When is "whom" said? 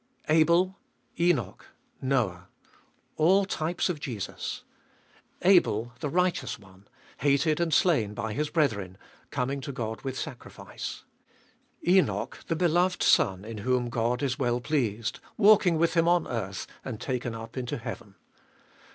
13.59-13.89